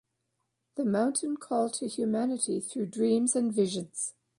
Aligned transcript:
The 0.77 0.83
mountain 0.83 1.37
called 1.37 1.73
to 1.75 1.87
humanity 1.87 2.59
through 2.59 2.87
dreams 2.87 3.35
and 3.35 3.53
visions. 3.53 4.15